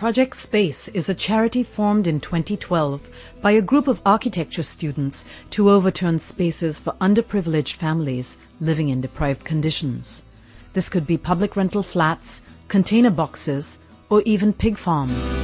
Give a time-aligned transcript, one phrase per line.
[0.00, 3.06] Project Space is a charity formed in 2012
[3.42, 9.44] by a group of architecture students to overturn spaces for underprivileged families living in deprived
[9.44, 10.24] conditions.
[10.72, 13.78] This could be public rental flats, container boxes,
[14.08, 15.38] or even pig farms.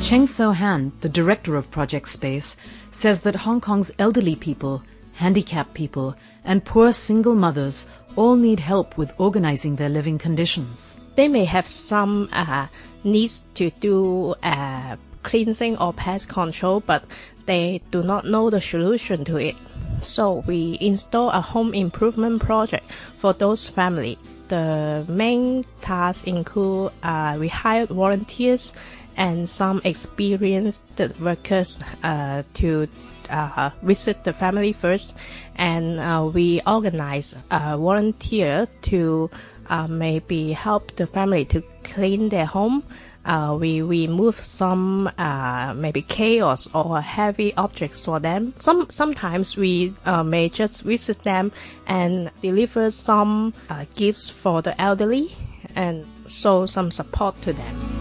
[0.00, 2.56] Cheng So Han, the director of Project Space,
[2.90, 4.82] says that Hong Kong's elderly people,
[5.12, 7.86] handicapped people, and poor single mothers
[8.16, 10.98] all need help with organizing their living conditions.
[11.14, 12.66] They may have some uh,
[13.04, 17.04] needs to do uh, cleansing or pest control, but
[17.46, 19.56] they do not know the solution to it.
[20.00, 24.18] So we install a home improvement project for those families.
[24.48, 28.74] The main tasks include uh, we hired volunteers
[29.16, 30.82] and some experienced
[31.20, 32.86] workers uh, to
[33.30, 35.16] uh, visit the family first,
[35.56, 39.30] and uh, we organize a volunteer to
[39.68, 42.82] uh, maybe help the family to clean their home.
[43.24, 48.54] Uh, we we move some uh, maybe chaos or heavy objects for them.
[48.58, 51.50] Some sometimes we may just visit them
[51.88, 53.52] and deliver some
[53.96, 55.32] gifts for the elderly
[55.74, 57.95] and show some support to them.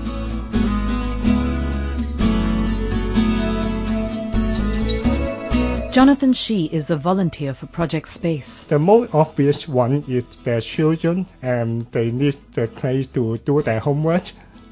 [5.95, 8.65] Jonathan Shi is a volunteer for Project Space.
[8.65, 13.79] The most obvious one is the children, and they need the place to do their
[13.79, 14.23] homework,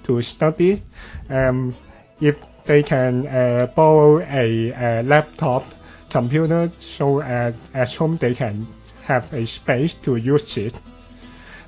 [0.03, 0.81] to study.
[1.29, 1.75] Um,
[2.19, 5.63] if they can uh, borrow a, a, laptop,
[6.09, 8.67] computer, so at, at home they can
[9.03, 10.73] have a space to use it.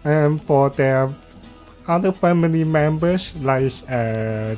[0.03, 1.09] Um, for their
[1.87, 4.55] other family members, like uh,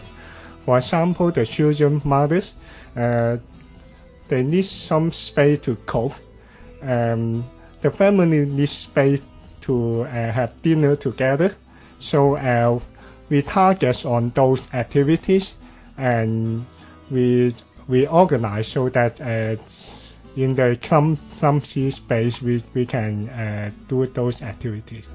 [0.65, 2.55] for example, the children mothers,
[2.95, 3.37] uh,
[4.27, 6.13] they need some space to cook.
[6.81, 7.43] Um,
[7.81, 9.21] the family needs space
[9.61, 11.55] to uh, have dinner together.
[11.99, 12.79] So uh,
[13.29, 15.53] we target on those activities
[15.97, 16.65] and
[17.11, 17.53] we
[17.87, 19.55] we organize so that uh,
[20.35, 25.05] in the clum clumsy space we, we can uh, do those activities.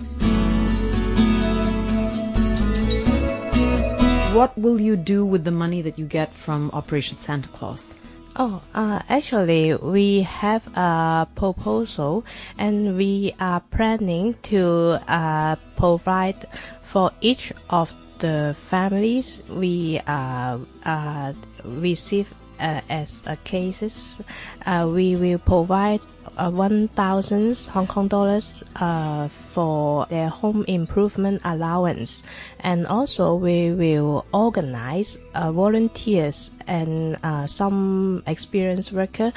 [4.35, 7.99] What will you do with the money that you get from Operation Santa Claus?
[8.35, 12.25] Oh, uh, actually, we have a proposal
[12.57, 16.47] and we are planning to uh, provide
[16.83, 21.33] for each of the families we uh, uh
[21.65, 24.21] receive as uh, cases,
[24.67, 26.01] uh, we will provide
[26.37, 32.23] uh, 1,000 Hong Kong dollars uh, for their home improvement allowance.
[32.61, 39.33] And also we will organize uh, volunteers and uh, some experienced worker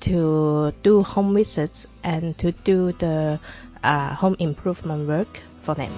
[0.00, 3.40] to do home visits and to do the
[3.84, 5.92] home improvement work for them.